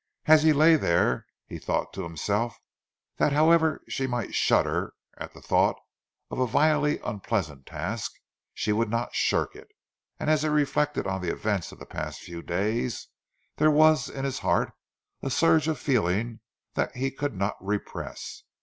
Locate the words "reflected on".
10.49-11.21